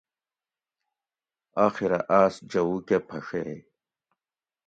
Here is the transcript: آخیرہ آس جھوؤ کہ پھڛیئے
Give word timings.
آخیرہ 1.65 1.99
آس 2.21 2.33
جھوؤ 2.51 2.75
کہ 2.87 2.97
پھڛیئے 3.07 3.55